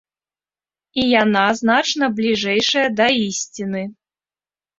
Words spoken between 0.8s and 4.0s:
І яна значна бліжэйшая да ісціны.